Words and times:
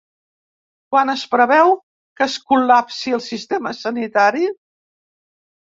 Quan 0.95 1.13
es 1.13 1.25
preveu 1.33 1.73
que 2.21 2.25
es 2.27 2.39
col·lapsi 2.53 3.15
el 3.21 3.23
sistema 3.29 3.77
sanitari? 3.83 4.51